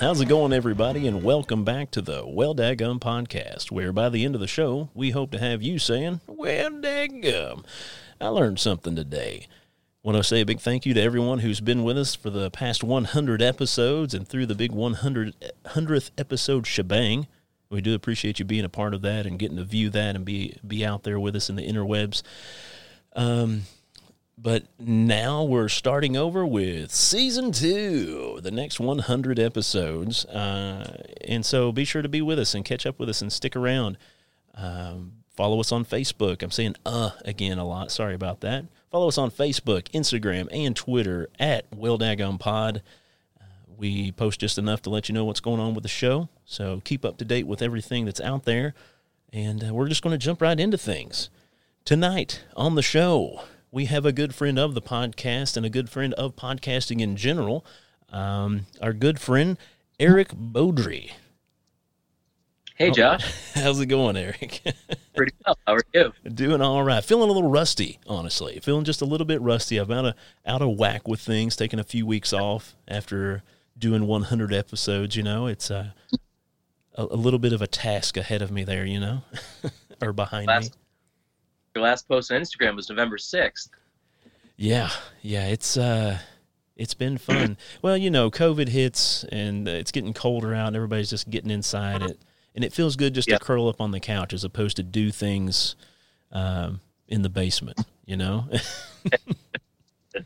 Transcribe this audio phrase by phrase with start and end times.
[0.00, 1.08] How's it going, everybody?
[1.08, 4.90] And welcome back to the Well Daggum podcast, where by the end of the show,
[4.94, 7.64] we hope to have you saying, Well daggum.
[8.20, 9.48] I learned something today.
[10.04, 12.48] Want to say a big thank you to everyone who's been with us for the
[12.48, 15.34] past 100 episodes and through the big 100,
[15.64, 17.26] 100th episode shebang.
[17.68, 20.24] We do appreciate you being a part of that and getting to view that and
[20.24, 22.22] be be out there with us in the interwebs.
[23.16, 23.62] Um,
[24.40, 30.24] but now we're starting over with season two, the next 100 episodes.
[30.26, 33.32] Uh, and so be sure to be with us and catch up with us and
[33.32, 33.98] stick around.
[34.54, 36.42] Um, follow us on Facebook.
[36.42, 37.90] I'm saying uh again a lot.
[37.90, 38.66] Sorry about that.
[38.92, 42.82] Follow us on Facebook, Instagram, and Twitter at Well Daggum Pod.
[43.40, 43.44] Uh,
[43.76, 46.28] we post just enough to let you know what's going on with the show.
[46.44, 48.74] So keep up to date with everything that's out there.
[49.32, 51.28] And uh, we're just going to jump right into things.
[51.84, 55.90] Tonight on the show, we have a good friend of the podcast and a good
[55.90, 57.64] friend of podcasting in general.
[58.10, 59.58] Um, our good friend,
[60.00, 61.12] Eric Beaudry.
[62.76, 63.24] Hey, Josh.
[63.54, 64.62] How's it going, Eric?
[65.16, 65.58] Pretty well.
[65.66, 66.12] How are you?
[66.32, 67.04] Doing all right.
[67.04, 68.60] Feeling a little rusty, honestly.
[68.62, 69.78] Feeling just a little bit rusty.
[69.78, 70.14] I'm out of
[70.46, 71.56] out of whack with things.
[71.56, 73.42] Taking a few weeks off after
[73.76, 75.16] doing 100 episodes.
[75.16, 75.90] You know, it's uh,
[76.94, 78.86] a, a little bit of a task ahead of me there.
[78.86, 79.22] You know,
[80.00, 80.80] or behind Last, me.
[81.78, 83.68] Your last post on Instagram was November 6th.
[84.56, 84.90] Yeah,
[85.22, 85.46] yeah.
[85.46, 86.18] It's uh,
[86.76, 87.56] it's been fun.
[87.82, 92.02] well, you know, COVID hits and it's getting colder out, and everybody's just getting inside
[92.02, 92.18] it,
[92.56, 93.38] and it feels good just Yep.
[93.38, 95.76] to curl up on the couch as opposed to do things
[96.32, 97.78] um, in the basement.
[98.04, 98.48] You know.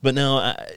[0.00, 0.72] but now, I,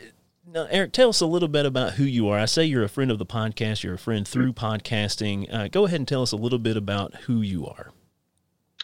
[0.46, 2.40] now, Eric, tell us a little bit about who you are.
[2.40, 3.84] I say you're a friend of the podcast.
[3.84, 5.54] You're a friend through podcasting.
[5.54, 7.92] Uh, go ahead and tell us a little bit about who you are.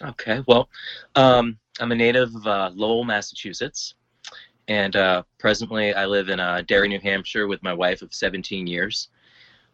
[0.03, 0.43] Okay.
[0.47, 0.69] Well,
[1.15, 3.95] um, I'm a native of uh, Lowell, Massachusetts.
[4.67, 8.67] And uh, presently, I live in uh, Derry, New Hampshire with my wife of 17
[8.67, 9.09] years.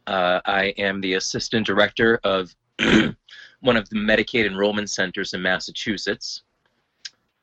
[0.07, 6.44] Uh, I am the assistant director of one of the Medicaid enrollment centers in Massachusetts.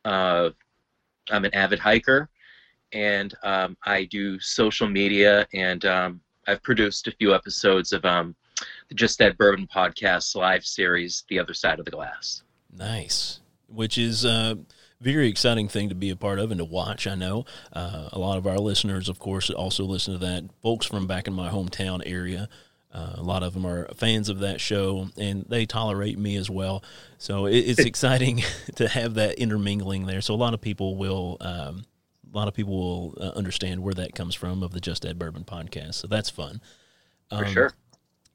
[0.03, 0.49] Uh,
[1.29, 2.29] I'm an avid hiker,
[2.93, 8.35] and um, I do social media, and um, I've produced a few episodes of um,
[8.95, 12.43] Just Add Bourbon podcast live series, The Other Side of the Glass.
[12.71, 14.57] Nice, which is a
[14.99, 17.07] very exciting thing to be a part of and to watch.
[17.07, 20.43] I know uh, a lot of our listeners, of course, also listen to that.
[20.61, 22.49] Folks from back in my hometown area,
[22.93, 26.49] uh, a lot of them are fans of that show, and they tolerate me as
[26.49, 26.83] well.
[27.17, 28.43] So it, it's exciting
[28.75, 30.21] to have that intermingling there.
[30.21, 31.37] So a lot of people will.
[31.41, 31.85] Um,
[32.33, 35.17] a lot of people will uh, understand where that comes from of the Just Add
[35.17, 35.93] Bourbon podcast.
[35.93, 36.59] So that's fun.
[37.29, 37.73] For Um, sure.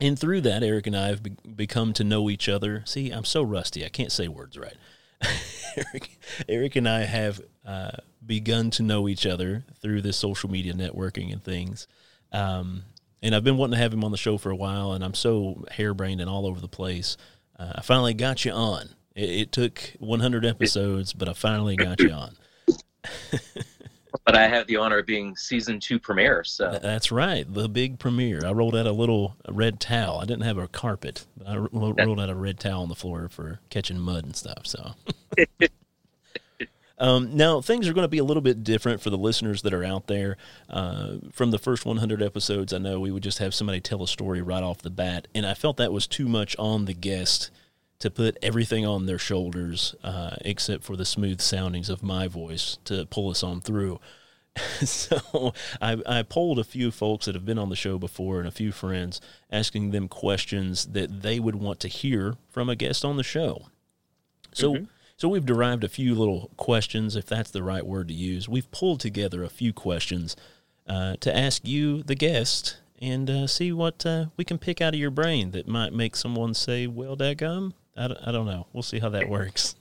[0.03, 2.83] And through that, Eric and I have be- become to know each other.
[2.85, 4.77] See, I'm so rusty; I can't say words right.
[5.77, 6.19] Eric,
[6.49, 7.93] Eric and I have uh,
[8.25, 11.87] begun to know each other through this social media networking and things.
[12.33, 12.83] Um,
[13.23, 15.15] and I've been wanting to have him on the show for a while, and I'm
[15.15, 17.17] so harebrained and all over the place.
[17.57, 18.89] Uh, I finally got you on.
[19.15, 22.37] It, it took 100 episodes, but I finally got you on.
[24.25, 26.44] But I have the honor of being season two premiere.
[26.44, 28.47] So That's right, the big premiere.
[28.47, 30.19] I rolled out a little red towel.
[30.19, 31.27] I didn't have a carpet.
[31.37, 34.37] But I ro- rolled out a red towel on the floor for catching mud and
[34.37, 34.65] stuff.
[34.65, 34.93] So,
[36.99, 39.75] um, now things are going to be a little bit different for the listeners that
[39.75, 40.37] are out there.
[40.71, 44.09] Uh, from the first 100 episodes, I know we would just have somebody tell a
[44.09, 47.50] story right off the bat, and I felt that was too much on the guest
[48.03, 52.79] to put everything on their shoulders, uh, except for the smooth soundings of my voice
[52.85, 54.01] to pull us on through.
[54.85, 58.49] so I, I polled a few folks that have been on the show before and
[58.49, 59.21] a few friends,
[59.53, 63.67] asking them questions that they would want to hear from a guest on the show.
[64.53, 64.87] So,
[65.17, 68.49] so we've derived a few little questions, if that's the right word to use.
[68.49, 70.35] We've pulled together a few questions
[70.89, 74.93] uh, to ask you, the guest, and uh, see what uh, we can pick out
[74.93, 78.67] of your brain that might make someone say, "Well, dadgum." I don't, I don't know.
[78.73, 79.77] We'll see how that works.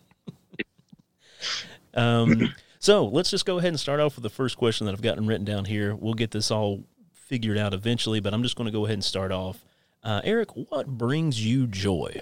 [1.93, 5.01] um, so let's just go ahead and start off with the first question that I've
[5.01, 5.95] gotten written down here.
[5.95, 9.03] We'll get this all figured out eventually, but I'm just going to go ahead and
[9.03, 9.63] start off.
[10.03, 12.21] Uh, Eric, what brings you joy?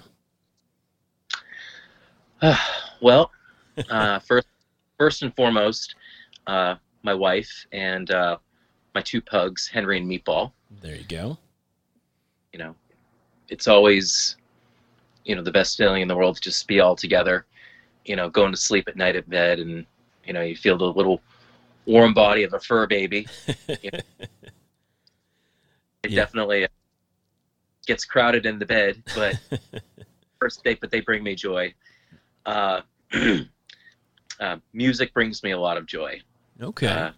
[3.02, 3.32] well,
[3.90, 4.48] uh, first
[4.98, 5.96] first and foremost,
[6.46, 8.38] uh, my wife and uh,
[8.94, 10.52] my two pugs, Henry and Meatball.
[10.82, 11.38] There you go.
[12.54, 12.76] You know,
[13.48, 14.36] it's always
[15.30, 17.46] you know the best feeling in the world to just be all together.
[18.04, 19.86] You know, going to sleep at night at bed, and
[20.26, 21.22] you know you feel the little
[21.86, 23.28] warm body of a fur baby.
[23.84, 24.30] You know, it
[26.10, 26.16] Yeah.
[26.16, 26.68] definitely
[27.86, 29.40] gets crowded in the bed, but
[30.40, 31.72] first they but they bring me joy.
[32.48, 32.82] Uh,
[34.40, 36.20] uh, music brings me a lot of joy.
[36.60, 36.88] Okay.
[36.88, 37.12] Uh,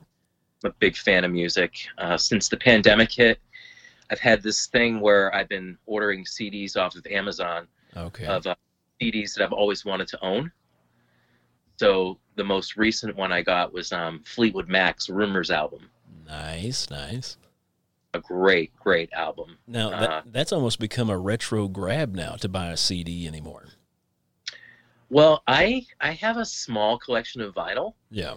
[0.63, 1.71] I'm a big fan of music.
[1.97, 3.39] Uh, since the pandemic hit,
[4.09, 8.25] I've had this thing where I've been ordering CDs off of Amazon Okay.
[8.25, 8.55] of uh,
[9.01, 10.51] CDs that I've always wanted to own.
[11.77, 15.89] So the most recent one I got was um, Fleetwood Mac's Rumours album.
[16.27, 17.37] nice, nice.
[18.13, 19.57] A great, great album.
[19.67, 23.69] Now Uh, that's almost become a retro grab now to buy a CD anymore.
[25.09, 27.93] Well, I I have a small collection of vinyl.
[28.09, 28.35] Yeah.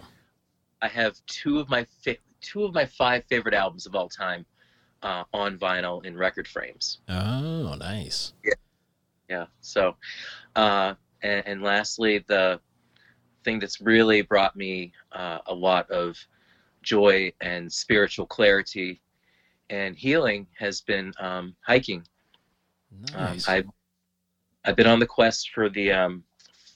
[0.81, 4.45] I have two of my fa- two of my five favorite albums of all time
[5.03, 6.99] uh, on vinyl in record frames.
[7.07, 8.33] Oh, nice.
[8.43, 8.53] Yeah.
[9.61, 9.95] So,
[10.55, 12.59] uh, and, and lastly, the
[13.43, 16.17] thing that's really brought me uh, a lot of
[16.81, 19.01] joy and spiritual clarity
[19.69, 22.03] and healing has been um, hiking.
[23.13, 23.47] Um, Nice.
[23.47, 23.67] I've
[24.63, 26.23] I've been on the quest for the um,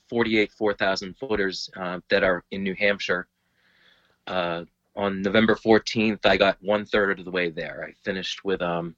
[0.09, 3.27] 48 4,000 footers uh, that are in New Hampshire.
[4.27, 7.87] Uh, on November 14th, I got one third of the way there.
[7.87, 8.95] I finished with um,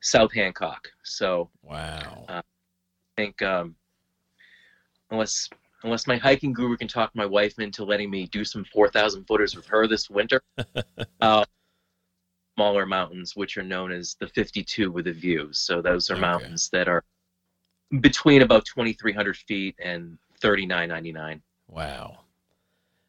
[0.00, 0.88] South Hancock.
[1.02, 2.24] So wow.
[2.28, 2.42] uh,
[3.16, 3.74] think um,
[5.10, 5.48] unless
[5.82, 9.54] unless my hiking guru can talk my wife into letting me do some 4,000 footers
[9.54, 10.40] with her this winter,
[11.20, 11.44] uh,
[12.56, 15.48] smaller mountains, which are known as the 52 with a view.
[15.52, 16.22] So those are Okay.
[16.22, 17.04] mountains that are
[18.00, 21.40] between about 2,300 feet and 39.99.
[21.68, 22.23] wow.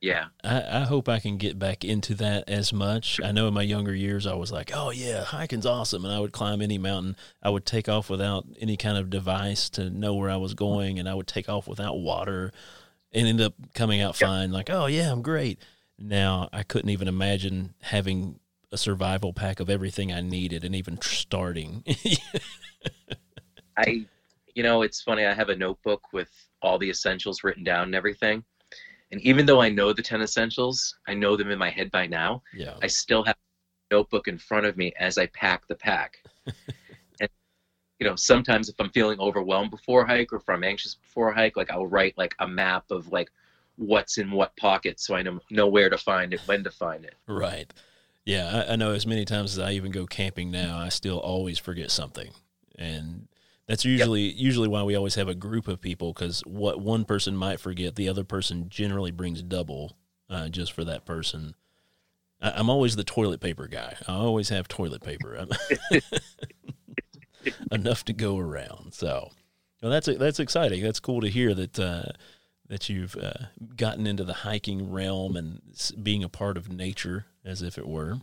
[0.05, 0.25] Yeah.
[0.43, 3.19] I, I hope I can get back into that as much.
[3.23, 6.19] I know in my younger years I was like, oh yeah, hiking's awesome, and I
[6.19, 7.15] would climb any mountain.
[7.41, 10.63] I would take off without any kind of device to know where I was mm-hmm.
[10.63, 12.53] going, and I would take off without water,
[13.13, 14.51] and end up coming out fine.
[14.51, 15.57] Like, oh yeah, I'm great.
[15.97, 18.39] Now I couldn't even imagine having
[18.71, 21.83] a survival pack of everything I needed, and even starting.
[23.75, 24.05] I,
[24.53, 25.25] you know, it's funny.
[25.25, 26.29] I have a notebook with
[26.61, 28.43] all the essentials written down and everything.
[29.11, 32.07] And even though I know the 10 essentials, I know them in my head by
[32.07, 32.41] now.
[32.53, 32.75] yeah.
[32.81, 36.17] I still have a notebook in front of me as I pack the pack.
[37.19, 37.29] and
[37.99, 41.29] you know, sometimes if I'm feeling overwhelmed before a hike or if I'm anxious before
[41.29, 43.31] a hike, like I'll write like a map of like
[43.77, 47.05] what's in what pocket so I know, know where to find it, when to find
[47.05, 47.15] it.
[47.27, 47.71] Right.
[48.25, 51.19] Yeah, I, I know as many times as I even go camping now, I still
[51.19, 52.31] always forget something,
[52.75, 53.27] and
[53.67, 57.35] that's usually usually why we always have a group of people because what one person
[57.35, 59.97] might forget, the other person generally brings double,
[60.29, 61.55] uh, just for that person.
[62.41, 63.95] I, I'm always the toilet paper guy.
[64.07, 65.47] I always have toilet paper,
[67.71, 68.93] enough to go around.
[68.93, 69.31] So,
[69.81, 70.83] well, that's that's exciting.
[70.83, 71.79] That's cool to hear that.
[71.79, 72.03] Uh,
[72.67, 73.45] that you've uh,
[73.75, 75.61] gotten into the hiking realm and
[76.01, 78.17] being a part of nature as if it were.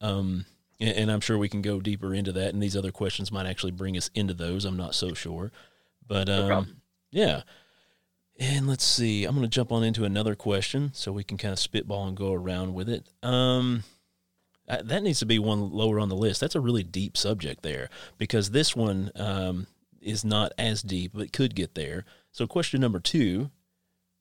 [0.00, 0.46] Um,
[0.80, 3.46] and, and I'm sure we can go deeper into that, and these other questions might
[3.46, 4.64] actually bring us into those.
[4.64, 5.50] I'm not so sure,
[6.06, 6.76] but um,
[7.10, 7.42] yeah.
[8.38, 9.24] And let's see.
[9.24, 12.16] I'm going to jump on into another question so we can kind of spitball and
[12.16, 13.08] go around with it.
[13.22, 13.84] Um,
[14.68, 16.40] uh, that needs to be one lower on the list.
[16.40, 17.88] That's a really deep subject there
[18.18, 19.66] because this one um,
[20.02, 22.04] is not as deep, but could get there.
[22.32, 23.50] So, question number two: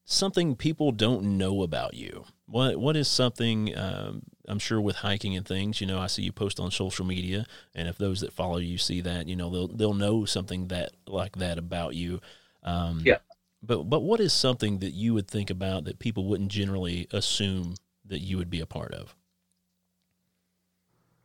[0.05, 2.25] something people don't know about you.
[2.47, 3.75] What What is something?
[3.77, 7.05] Um, I'm sure with hiking and things, you know, I see you post on social
[7.05, 10.67] media, and if those that follow you see that, you know, they'll they'll know something
[10.67, 12.21] that like that about you.
[12.63, 13.19] Um, Yeah.
[13.63, 17.75] But but what is something that you would think about that people wouldn't generally assume
[18.05, 19.15] that you would be a part of?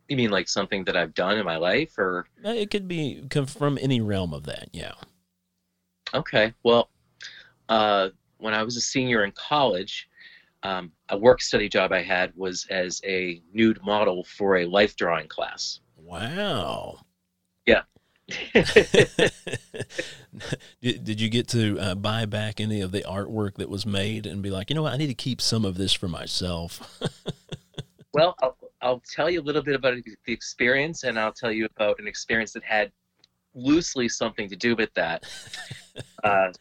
[0.09, 3.23] You mean like something that I've done in my life or Uh, It could be
[3.47, 4.69] from any realm of that.
[4.73, 4.95] Yeah.
[6.15, 6.53] Okay.
[6.63, 6.91] Well,
[7.71, 10.10] uh, when I was a senior in college,
[10.63, 14.97] um, a work study job I had was as a nude model for a life
[14.97, 15.81] drawing class.
[15.97, 17.01] Wow.
[17.67, 17.83] Yeah.
[20.81, 24.27] did, did you get to uh, buy back any of the artwork that was made
[24.27, 27.01] and be like, you know what, I need to keep some of this for myself?
[28.13, 29.95] well, I'll, I'll tell you a little bit about
[30.27, 32.93] the experience, and I'll tell you about an experience that had
[33.55, 35.25] loosely something to do with that.
[36.25, 36.53] uh,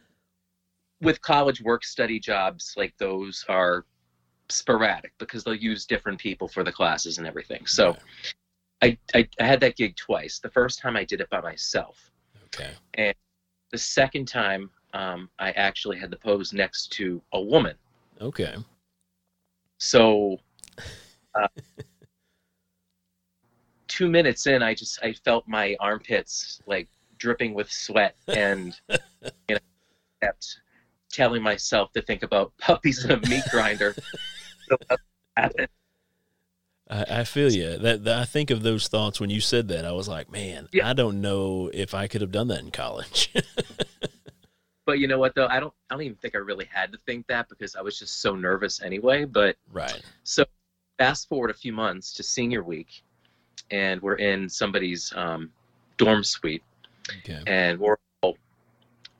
[1.02, 3.86] with college work study jobs, like those are
[4.50, 7.66] sporadic because they'll use different people for the classes and everything.
[7.66, 7.96] So
[8.82, 10.40] I, I, I had that gig twice.
[10.40, 12.12] The first time I did it by myself.
[12.46, 12.72] okay.
[12.96, 13.16] And
[13.72, 17.76] the second time, um, I actually had the pose next to a woman.
[18.20, 18.56] Okay.
[19.78, 20.38] So,
[21.36, 21.48] uh,
[23.88, 26.88] two minutes in, I just I felt my armpits like
[27.18, 29.58] dripping with sweat, and you know,
[30.22, 30.60] kept
[31.12, 33.96] telling myself to think about puppies and a meat grinder.
[34.70, 35.00] So that
[35.36, 35.68] happened.
[36.92, 37.80] I, I feel you.
[37.80, 39.84] That, that I think of those thoughts when you said that.
[39.84, 40.88] I was like, man, Yeah.
[40.88, 43.34] I don't know if I could have done that in college.
[44.86, 45.48] but you know what though?
[45.48, 45.74] I don't.
[45.90, 48.36] I don't even think I really had to think that because I was just so
[48.36, 49.26] nervous anyway.
[49.26, 50.02] But Right.
[50.24, 50.46] so
[51.00, 53.02] fast forward a few months to senior week,
[53.72, 55.52] and we're in somebody's um,
[55.98, 56.62] dorm suite,
[57.24, 57.42] Okay.
[57.48, 57.98] and we're all,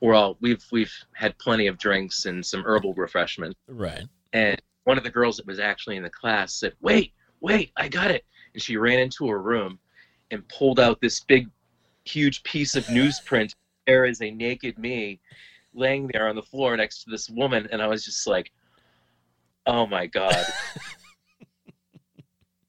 [0.00, 3.56] we're all we've we've had plenty of drinks and some herbal refreshment.
[3.68, 4.04] Right.
[4.32, 7.88] And one of the girls that was actually in the class said, "Wait, wait, I
[7.88, 9.78] got it!" And she ran into her room
[10.30, 11.48] and pulled out this big,
[12.04, 13.54] huge piece of newsprint.
[13.86, 15.20] There is a naked me
[15.74, 18.50] laying there on the floor next to this woman, and I was just like,
[19.66, 20.40] "Oh my god."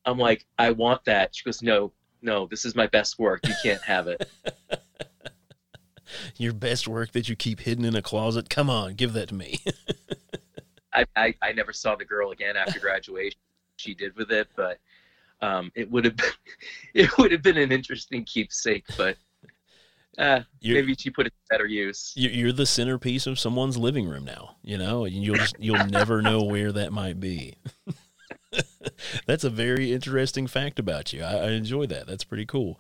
[0.05, 3.47] I'm like, "I want that." She goes, "No, no, this is my best work.
[3.47, 4.29] You can't have it."
[6.41, 8.49] Your best work that you keep hidden in a closet.
[8.49, 9.59] Come on, give that to me.
[10.93, 13.39] I, I, I never saw the girl again after graduation.
[13.77, 14.79] She did with it, but
[15.41, 16.31] um, it would have been
[16.95, 18.85] it would have been an interesting keepsake.
[18.97, 19.17] But
[20.17, 22.11] uh, maybe she put it to better use.
[22.15, 25.85] You- You're the centerpiece of someone's living room now, you know, and you'll just, you'll
[25.85, 27.53] never know where that might be.
[29.27, 31.23] That's a very interesting fact about you.
[31.23, 32.07] I, I enjoy that.
[32.07, 32.79] That's pretty cool.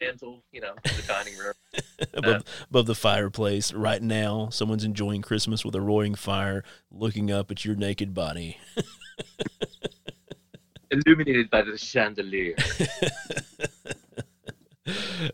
[0.00, 1.54] Mantle, you know, the dining room.
[2.14, 7.50] above, above the fireplace right now, someone's enjoying Christmas with a roaring fire, looking up
[7.50, 8.58] at your naked body.
[10.90, 12.54] illuminated by the chandelier.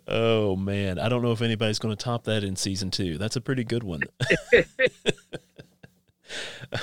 [0.09, 3.18] Oh man, I don't know if anybody's going to top that in season two.
[3.18, 4.00] That's a pretty good one.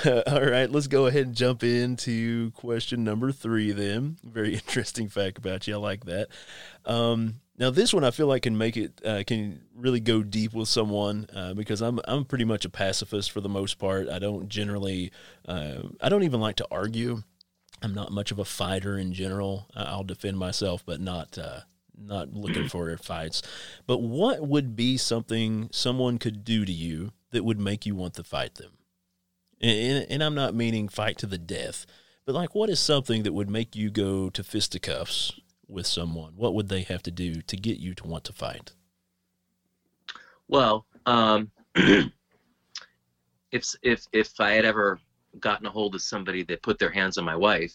[0.06, 3.72] All right, let's go ahead and jump into question number three.
[3.72, 5.74] Then, very interesting fact about you.
[5.74, 6.28] I like that.
[6.86, 10.52] Um, now, this one I feel like can make it uh, can really go deep
[10.52, 14.08] with someone uh, because I'm I'm pretty much a pacifist for the most part.
[14.08, 15.12] I don't generally
[15.46, 17.22] uh, I don't even like to argue.
[17.80, 19.68] I'm not much of a fighter in general.
[19.76, 21.60] I'll defend myself, but not uh,
[21.96, 23.42] not looking for fights.
[23.86, 28.14] But what would be something someone could do to you that would make you want
[28.14, 28.72] to fight them?
[29.60, 31.86] And, and I'm not meaning fight to the death,
[32.26, 35.38] but like what is something that would make you go to fisticuffs
[35.68, 36.32] with someone?
[36.36, 38.72] What would they have to do to get you to want to fight?
[40.48, 42.12] Well, um, if
[43.82, 45.00] if if I had ever
[45.40, 47.74] gotten a hold of somebody that put their hands on my wife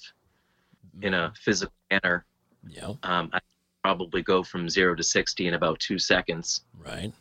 [1.02, 2.26] in a physical manner,
[2.68, 3.40] yeah, um, I
[3.84, 6.62] probably go from zero to sixty in about two seconds.
[6.78, 7.14] right.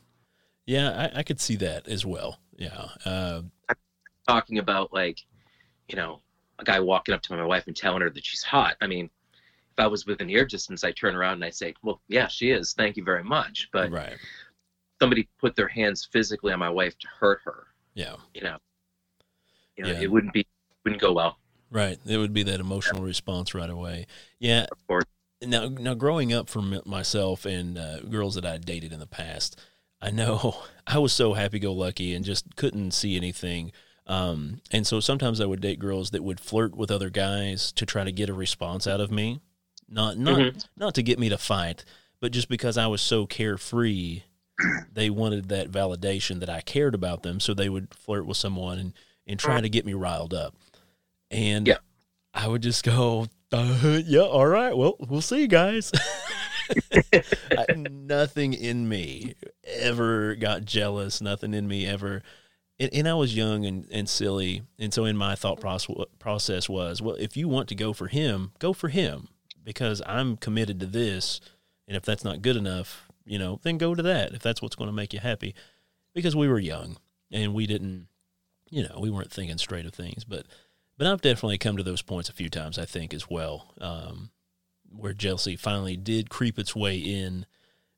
[0.67, 2.41] Yeah, I, I could see that as well.
[2.57, 3.43] Yeah, uh,
[4.27, 5.21] Talking about like,
[5.89, 6.21] you know,
[6.59, 8.75] a guy walking up to my wife and telling her that she's hot.
[8.81, 9.09] I mean,
[9.79, 12.73] I was within ear distance, I turn around and I say, "Well, yeah, she is.
[12.73, 14.17] Thank you very much." But right.
[15.01, 17.67] somebody put their hands physically on my wife to hurt her.
[17.95, 18.59] Yeah, You know,
[19.77, 20.01] you know, Yeah.
[20.01, 20.47] it wouldn't be
[20.85, 21.39] wouldn't go well.
[21.71, 21.99] right.
[22.07, 24.07] It would be that emotional response right away.
[24.39, 25.05] Yeah, Of
[25.43, 29.61] now now growing up for myself and uh, girls that I dated in the past,
[30.01, 33.73] I know I was so happy go lucky and just couldn't see anything.
[34.07, 37.85] Um, and so sometimes I would date girls that would flirt with other guys to
[37.85, 39.41] try to get a response out of me,
[39.89, 40.67] not not Mhm.
[40.77, 41.85] not to get me to fight,
[42.21, 44.23] but just because I was so carefree,
[44.93, 48.79] they wanted that validation that I cared about them, so they would flirt with someone
[48.79, 48.93] and
[49.27, 50.55] and try to get me riled up.
[51.31, 51.79] And Yeah.
[52.33, 55.91] I would just go, uh, yeah, all right, well, we'll see, you guys.
[56.93, 61.21] I, nothing in me ever got jealous.
[61.21, 62.23] Nothing in me ever.
[62.79, 64.63] And, and I was young and, and silly.
[64.79, 68.09] And so, in my thought process, process was, well, if you want to go for
[68.09, 69.29] him, go for him
[69.67, 71.41] because I'm committed to this.
[71.87, 74.77] And if that's not good enough, you know, then go to that if that's what's
[74.77, 75.55] going to make you happy.
[76.15, 76.97] Because we were young
[77.31, 78.07] and we didn't,
[78.71, 80.25] you know, we weren't thinking straight of things.
[80.25, 80.47] But,
[80.97, 83.75] but I've definitely come to those points a few times, I think, as well.
[83.81, 84.31] Um,
[84.89, 87.45] where jealousy finally did creep its way in,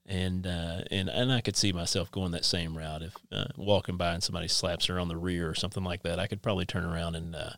[0.06, 3.02] and uh, and and I could see myself going that same route.
[3.02, 6.18] If uh, walking by and somebody slaps her on the rear or something like that,
[6.18, 7.50] I could probably turn around and uh,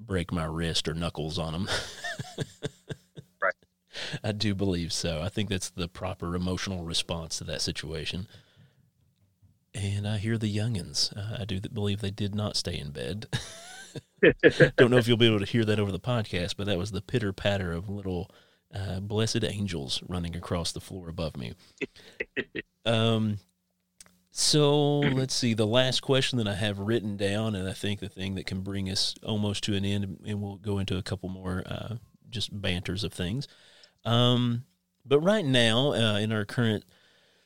[0.00, 1.68] break my wrist or knuckles on them.
[4.22, 5.20] I do believe so.
[5.22, 8.26] I think that's the proper emotional response to that situation.
[9.74, 11.16] And I hear the youngins.
[11.16, 13.26] Uh, I do believe they did not stay in bed.
[14.76, 16.92] Don't know if you'll be able to hear that over the podcast, but that was
[16.92, 18.30] the pitter patter of little
[18.74, 21.54] uh, blessed angels running across the floor above me.
[22.86, 23.40] Um,
[24.30, 25.54] so let's see.
[25.54, 28.60] The last question that I have written down, and I think the thing that can
[28.60, 31.96] bring us almost to an end, and we'll go into a couple more uh,
[32.30, 33.48] just banters of things.
[34.06, 34.64] Um,
[35.04, 36.84] but right now, uh, in our current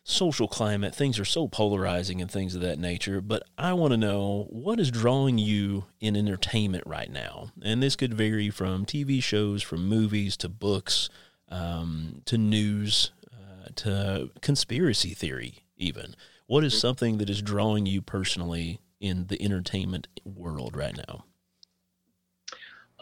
[0.04, 3.20] social climate, things are so polarizing and things of that nature.
[3.20, 7.96] But I want to know what is drawing you in entertainment right now, and this
[7.96, 11.08] could vary from TV shows, from movies to books,
[11.48, 16.14] um, to news, uh, to conspiracy theory, even.
[16.46, 21.24] What is something that is drawing you personally in the entertainment world right now?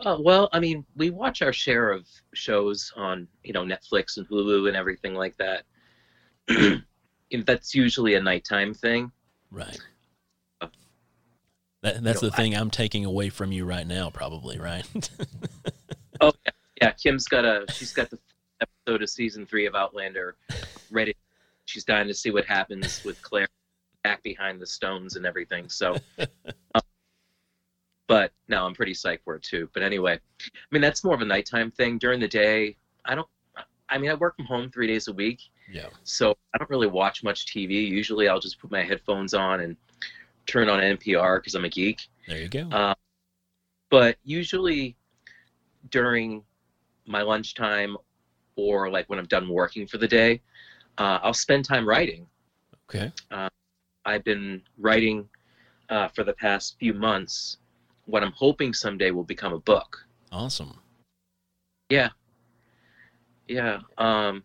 [0.05, 4.29] Uh, well, I mean, we watch our share of shows on, you know, Netflix and
[4.29, 5.65] Hulu and everything like that.
[7.45, 9.11] that's usually a nighttime thing.
[9.51, 9.79] Right.
[11.83, 14.59] That, that's you know, the thing I, am taking away from you right now, probably,
[14.59, 14.85] right?
[16.21, 16.53] oh yeah.
[16.83, 18.19] yeah, Kim's got a she's got the
[18.61, 20.37] episode of season three of Outlander
[20.91, 21.15] ready.
[21.67, 23.47] She's dying to see what happens with Claire
[24.03, 25.69] back behind the stones and everything.
[25.69, 26.83] So, um,
[28.09, 29.69] but no, I'm pretty psyched for it too.
[29.73, 31.99] But anyway, I mean that's more of a nighttime thing.
[31.99, 33.29] During the day, I don't.
[33.91, 35.41] I mean, I work from home three days a week.
[35.71, 35.87] Yeah.
[36.03, 37.87] So I don't really watch much TV.
[37.87, 39.77] Usually, I'll just put my headphones on and
[40.47, 42.01] turn on NPR because I'm a geek.
[42.27, 42.69] There you go.
[42.71, 42.95] Uh,
[43.91, 44.97] but usually
[45.91, 46.43] during
[47.07, 47.97] my lunchtime
[48.57, 50.43] or like when I'm done working for the day,
[50.99, 52.27] uh, I'll spend time writing.
[52.91, 53.13] Okay.
[53.31, 53.49] Uh,
[54.05, 55.29] I've been writing
[55.89, 57.59] uh, for the past few months
[58.09, 60.07] what I'm hoping someday will become a book.
[60.33, 60.81] Awesome.
[61.91, 62.09] Yeah.
[63.47, 63.81] Yeah.
[63.99, 64.43] Um,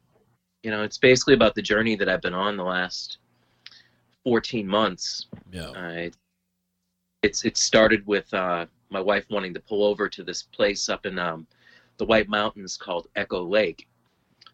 [0.64, 3.20] you know, it's basically about the journey that I've been on the last
[4.26, 5.28] 14 months.
[5.52, 5.70] Yeah.
[5.70, 6.10] Uh,
[7.22, 11.06] it's it started with uh, my wife wanting to pull over to this place up
[11.06, 11.48] in um,
[11.98, 13.88] the White Mountains called Echo Lake.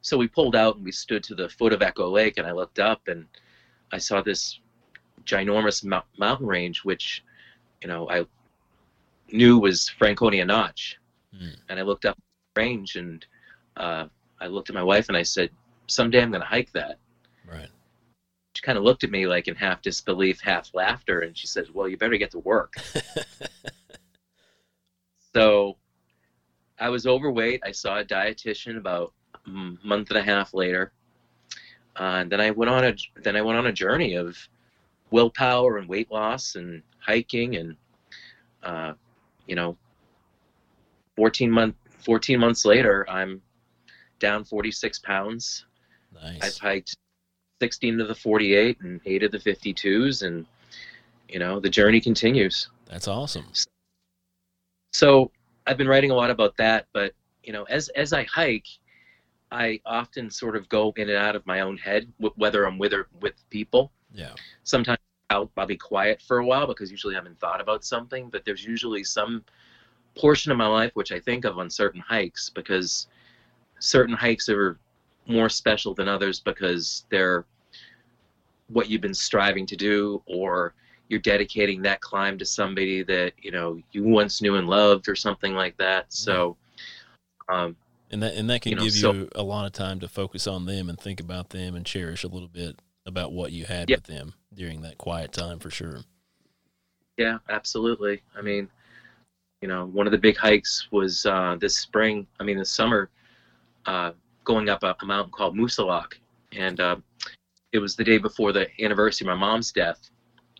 [0.01, 2.51] So we pulled out and we stood to the foot of Echo Lake, and I
[2.51, 3.25] looked up and
[3.91, 4.59] I saw this
[5.25, 7.23] ginormous mo- mountain range, which
[7.81, 8.25] you know I
[9.31, 10.99] knew was Franconia Notch.
[11.35, 11.55] Mm.
[11.69, 12.17] And I looked up
[12.55, 13.25] range and
[13.77, 14.05] uh,
[14.39, 15.49] I looked at my wife and I said,
[15.87, 16.97] "Someday I'm going to hike that."
[17.49, 17.69] Right
[18.59, 21.71] she kind of looked at me like in half disbelief, half laughter, and she says,
[21.71, 22.73] "Well, you better get to work."
[25.33, 25.77] so,
[26.77, 27.61] I was overweight.
[27.63, 29.13] I saw a dietitian about
[29.45, 30.91] a month and a half later,
[31.97, 34.37] uh, and then I went on a then I went on a journey of
[35.09, 37.77] willpower and weight loss and hiking and
[38.61, 38.91] uh,
[39.49, 39.75] you know
[41.17, 43.41] 14 month 14 months later i'm
[44.19, 45.65] down 46 pounds.
[46.13, 46.39] Nice.
[46.41, 46.95] i've hiked
[47.61, 50.45] 16 to the 48 and 8 of the 52s and
[51.27, 52.69] you know the journey continues.
[52.85, 53.45] That's awesome.
[54.93, 55.31] So
[55.67, 58.67] i've been writing a lot about that but you know as as i hike
[59.51, 62.93] i often sort of go in and out of my own head whether i'm with
[62.93, 63.91] or with people.
[64.13, 64.33] Yeah.
[64.63, 68.29] Sometimes I'll, I'll be quiet for a while because usually i haven't thought about something
[68.29, 69.43] but there's usually some
[70.15, 73.07] portion of my life which i think of on certain hikes because
[73.79, 74.77] certain hikes are
[75.27, 77.45] more special than others because they're
[78.69, 80.73] what you've been striving to do or
[81.09, 85.15] you're dedicating that climb to somebody that you know you once knew and loved or
[85.15, 86.11] something like that.
[86.13, 86.55] So
[87.49, 87.75] um,
[88.11, 90.07] and that and that can you know, give so, you a lot of time to
[90.07, 93.65] focus on them and think about them and cherish a little bit about what you
[93.65, 93.97] had yeah.
[93.97, 95.99] with them during that quiet time for sure.
[97.17, 98.21] Yeah absolutely.
[98.35, 98.69] I mean
[99.61, 103.09] you know one of the big hikes was uh, this spring i mean this summer
[103.85, 104.11] uh,
[104.43, 106.15] going up a, a mountain called Moosilauke,
[106.53, 106.95] and uh,
[107.71, 110.09] it was the day before the anniversary of my mom's death,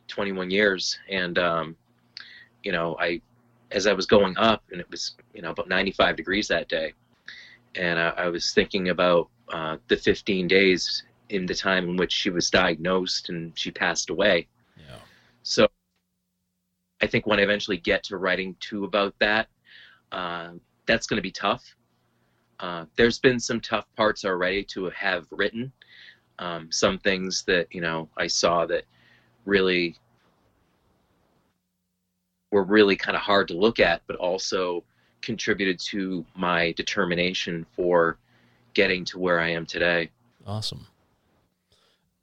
[0.08, 1.75] 21 years, and um,
[2.63, 3.21] you know, I
[3.71, 6.93] as I was going up, and it was you know about 95 degrees that day,
[7.75, 12.12] and I, I was thinking about uh, the 15 days in the time in which
[12.12, 14.48] she was diagnosed and she passed away.
[14.78, 14.98] Yeah.
[15.44, 15.68] So
[17.02, 19.48] I think when I eventually get to writing too about that,
[20.12, 20.52] uh,
[20.86, 21.76] that's going to be tough
[22.60, 25.72] uh, there's been some tough parts already to have written.
[26.39, 28.84] Um, some things that you know I saw that
[29.46, 29.96] really
[32.52, 34.84] were really kind of hard to look at, but also
[35.22, 38.18] contributed to my determination for
[38.74, 40.10] getting to where I am today.
[40.46, 40.88] Awesome.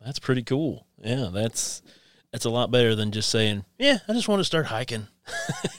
[0.07, 0.87] That's pretty cool.
[1.03, 1.83] Yeah, that's
[2.31, 5.09] that's a lot better than just saying, "Yeah, I just want to start hiking."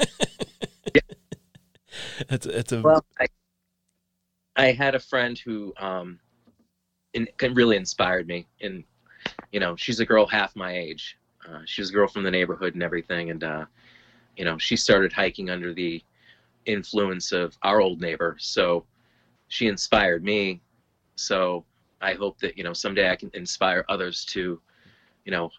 [0.94, 1.02] yeah.
[2.28, 3.28] That's it's a well, I,
[4.58, 6.20] I had a friend who um,
[7.14, 8.84] in, really inspired me, and
[9.54, 11.18] you know, she's a girl half my age.
[11.48, 13.66] Uh, was a girl from the neighborhood and everything, and uh,
[14.36, 16.04] you know, she started hiking under the
[16.66, 18.36] influence of our old neighbor.
[18.40, 18.84] So
[19.48, 20.60] she inspired me.
[21.16, 21.64] So
[22.02, 24.60] I hope that you know someday I can inspire others to,
[25.26, 25.50] you know,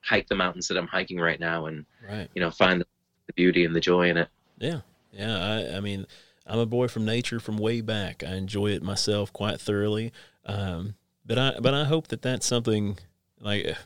[0.00, 2.28] hike the mountains that I'm hiking right now, and right.
[2.34, 4.28] you know, find the beauty and the joy in it.
[4.58, 4.80] Yeah,
[5.12, 5.38] yeah.
[5.38, 6.06] I, I mean
[6.48, 8.24] I'm a boy from nature from way back.
[8.26, 10.12] I enjoy it myself quite thoroughly.
[10.46, 10.94] Um,
[11.26, 12.98] but I but I hope that that's something
[13.40, 13.76] like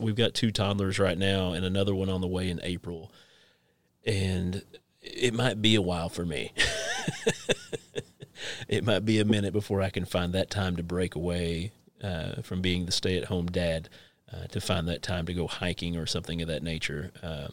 [0.00, 3.12] we've got two toddlers right now and another one on the way in April,
[4.06, 4.64] and
[5.02, 6.52] it might be a while for me.
[8.68, 12.42] it might be a minute before I can find that time to break away uh,
[12.42, 13.88] from being the stay-at-home dad.
[14.32, 17.48] uh, to find that time to go hiking or something of that nature, uh,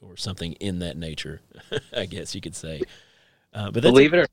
[0.00, 1.40] or something in that nature,
[1.96, 2.82] I guess you could say.
[3.52, 4.26] Uh, but believe it or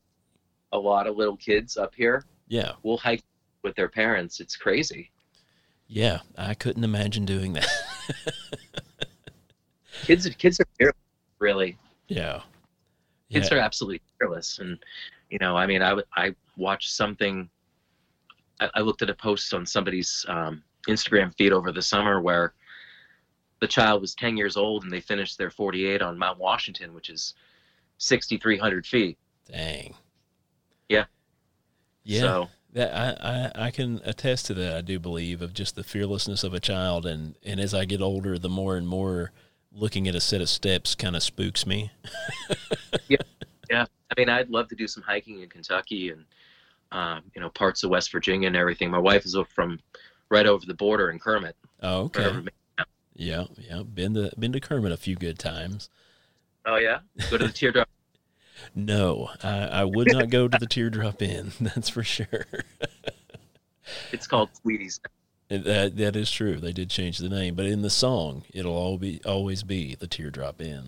[0.71, 3.23] a lot of little kids up here, yeah, will hike
[3.63, 4.39] with their parents.
[4.39, 5.11] It's crazy.
[5.87, 7.67] Yeah, I couldn't imagine doing that.
[10.03, 10.95] kids, kids are fearless,
[11.39, 11.77] really.
[12.07, 12.41] Yeah,
[13.31, 13.57] kids yeah.
[13.57, 14.77] are absolutely fearless, and
[15.29, 17.49] you know, I mean, I I watched something.
[18.59, 22.53] I, I looked at a post on somebody's um, Instagram feed over the summer where
[23.59, 27.09] the child was 10 years old and they finished their 48 on Mount Washington, which
[27.09, 27.33] is
[27.97, 29.17] 6,300 feet.
[29.51, 29.95] Dang.
[30.89, 31.05] Yeah.
[32.03, 32.21] Yeah.
[32.21, 34.75] So, that I, I, I can attest to that.
[34.75, 38.01] I do believe of just the fearlessness of a child, and and as I get
[38.01, 39.31] older, the more and more
[39.71, 41.91] looking at a set of steps kind of spooks me.
[44.09, 46.25] I mean, I'd love to do some hiking in Kentucky and
[46.91, 48.89] um, you know parts of West Virginia and everything.
[48.89, 49.79] My wife is from
[50.29, 51.55] right over the border in Kermit.
[51.81, 52.43] Oh, okay.
[53.15, 53.83] Yeah, yeah.
[53.83, 55.89] Been to been to Kermit a few good times.
[56.65, 57.89] Oh yeah, go to the teardrop.
[58.75, 61.51] no, I, I would not go to the teardrop inn.
[61.59, 62.45] That's for sure.
[64.11, 64.99] it's called Sweeties.
[65.49, 66.57] That that is true.
[66.57, 70.07] They did change the name, but in the song, it'll all be always be the
[70.07, 70.87] teardrop inn.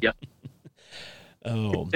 [0.00, 0.16] yep.
[1.44, 1.90] oh,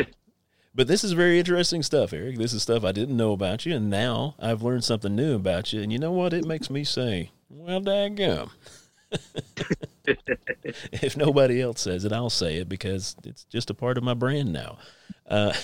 [0.77, 2.37] but this is very interesting stuff, Eric.
[2.37, 5.73] This is stuff I didn't know about you, and now I've learned something new about
[5.73, 5.81] you.
[5.81, 6.35] And you know what?
[6.35, 8.51] It makes me say, "Well, daggum."
[10.93, 14.13] if nobody else says it, I'll say it because it's just a part of my
[14.13, 14.77] brand now.
[15.27, 15.55] Uh,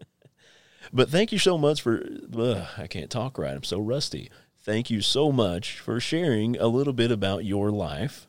[0.92, 2.02] but thank you so much for.
[2.34, 3.54] Uh, I can't talk right.
[3.54, 4.30] I'm so rusty.
[4.64, 8.28] Thank you so much for sharing a little bit about your life.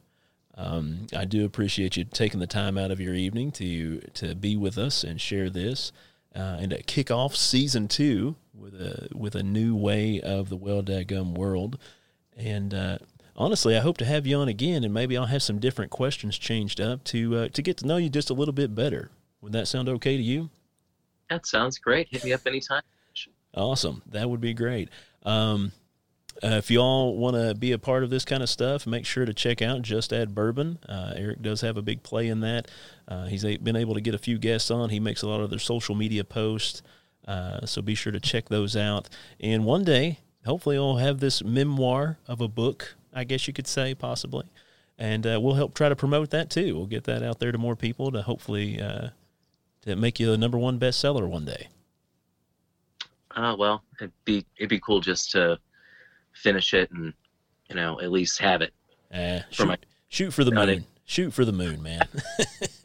[0.56, 4.56] Um, I do appreciate you taking the time out of your evening to to be
[4.56, 5.92] with us and share this,
[6.36, 10.58] uh, and to kick off season two with a with a new way of the
[10.58, 11.80] well gum world.
[12.38, 12.98] And uh,
[13.36, 16.38] honestly, I hope to have you on again, and maybe I'll have some different questions
[16.38, 19.10] changed up to uh, to get to know you just a little bit better.
[19.42, 20.50] Would that sound okay to you?
[21.30, 22.10] That sounds great.
[22.10, 22.84] Hit me up anytime.
[23.56, 24.02] Awesome.
[24.08, 24.90] That would be great.
[25.24, 25.72] Um,
[26.42, 29.06] uh, if you all want to be a part of this kind of stuff, make
[29.06, 30.80] sure to check out Just Add Bourbon.
[30.88, 32.70] Uh, Eric does have a big play in that.
[33.08, 34.90] Uh, he's been able to get a few guests on.
[34.90, 36.82] He makes a lot of their social media posts.
[37.28, 39.10] Uh, so be sure to check those out.
[39.40, 43.68] And one day, hopefully, I'll have this memoir of a book, I guess you could
[43.68, 44.46] say, possibly.
[44.98, 46.76] And uh, we'll help try to promote that too.
[46.76, 49.10] We'll get that out there to more people to hopefully uh,
[49.84, 51.68] to make you the number one bestseller one day.
[53.36, 55.58] Uh, well, it'd be it'd be cool just to
[56.34, 57.14] finish it and
[57.70, 58.74] you know at least have it.
[59.14, 59.78] Uh, shoot, my,
[60.10, 60.70] shoot for the moon.
[60.70, 60.84] It.
[61.06, 62.08] Shoot for the moon, man.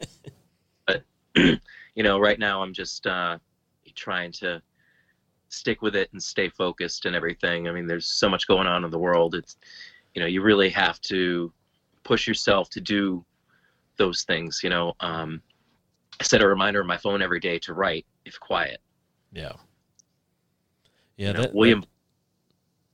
[0.87, 1.03] but
[1.35, 3.37] you know, right now I'm just uh,
[3.95, 4.61] trying to
[5.49, 7.67] stick with it and stay focused and everything.
[7.67, 9.35] I mean, there's so much going on in the world.
[9.35, 9.57] It's
[10.13, 11.51] you know, you really have to
[12.03, 13.23] push yourself to do
[13.97, 14.61] those things.
[14.63, 15.41] You know, um,
[16.19, 18.79] I set a reminder on my phone every day to write if quiet.
[19.31, 19.53] Yeah.
[21.17, 21.81] Yeah, you know, that, William.
[21.81, 21.87] That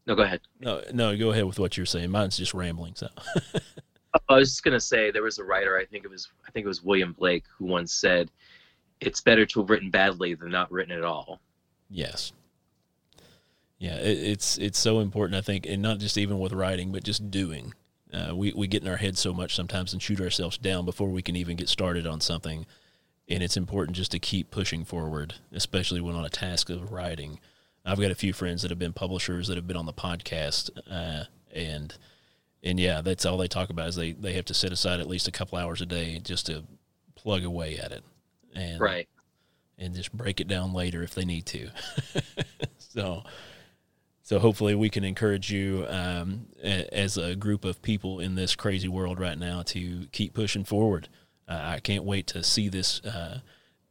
[0.06, 0.42] no, go ahead.
[0.60, 2.12] No, no, go ahead with what you're saying.
[2.12, 2.94] Mine's just rambling.
[2.96, 3.08] So.
[4.30, 5.78] I was just gonna say there was a writer.
[5.78, 6.30] I think it was.
[6.48, 8.30] I think it was William Blake who once said,
[9.02, 11.42] "It's better to have written badly than not written at all."
[11.90, 12.32] Yes.
[13.78, 15.38] Yeah, it, it's it's so important.
[15.38, 17.74] I think, and not just even with writing, but just doing.
[18.14, 21.10] Uh, we we get in our head so much sometimes and shoot ourselves down before
[21.10, 22.66] we can even get started on something.
[23.28, 27.40] And it's important just to keep pushing forward, especially when on a task of writing
[27.86, 30.72] I've got a few friends that have been publishers that have been on the podcast,
[30.90, 31.96] uh, and
[32.64, 35.08] and yeah, that's all they talk about is they they have to set aside at
[35.08, 36.64] least a couple hours a day just to
[37.14, 38.04] plug away at it,
[38.56, 39.08] and right,
[39.78, 41.70] and just break it down later if they need to.
[42.78, 43.24] so.
[44.24, 48.88] So hopefully we can encourage you um, as a group of people in this crazy
[48.88, 51.10] world right now to keep pushing forward.
[51.48, 53.02] Uh, I can't wait to see this.
[53.02, 53.42] Uh,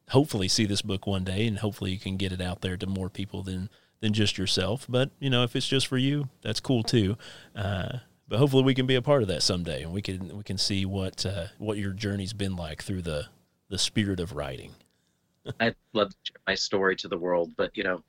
[0.09, 2.87] hopefully, see this book one day, and hopefully you can get it out there to
[2.88, 3.70] more people than
[4.05, 4.85] than just yourself.
[4.87, 7.17] But you know, if it's just for you, that's cool too.
[7.57, 10.45] Uh, but hopefully, we can be a part of that someday, and we can we
[10.45, 13.29] can see what uh, what your journey's been like through the
[13.71, 14.73] the spirit of writing.
[15.61, 18.03] I'd love to share my story to the world, but you know,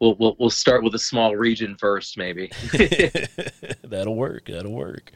[0.00, 2.50] we'll we'll we'll start with a small region first, maybe.
[3.84, 4.46] That'll work.
[4.46, 5.12] That'll work.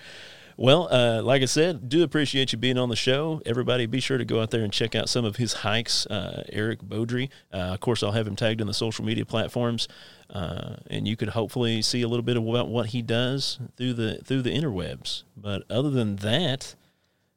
[0.61, 3.40] Well, uh, like I said, do appreciate you being on the show.
[3.47, 6.05] Everybody, be sure to go out there and check out some of his hikes.
[6.07, 7.31] Uh, Eric Beaudry.
[7.55, 9.87] Uh, of course, I'll have him tagged in the social media platforms,
[10.31, 14.18] uh, and you could hopefully see a little bit about what he does through the
[14.25, 15.23] through the interwebs.
[15.37, 16.75] But other than that,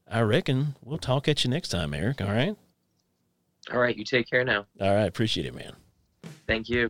[0.10, 2.22] I reckon we'll talk at you next time, Eric.
[2.22, 2.56] All right.
[3.72, 3.96] All right.
[3.96, 4.66] You take care now.
[4.80, 5.06] All right.
[5.06, 5.74] Appreciate it, man.
[6.48, 6.90] Thank you.